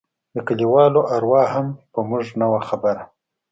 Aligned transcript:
د 0.35 0.37
کليوالو 0.47 1.01
اروا 1.15 1.43
هم 1.53 1.67
په 1.93 1.99
موږ 2.09 2.25
نه 2.39 2.45
وه 2.51 2.61
خبره. 2.69 3.03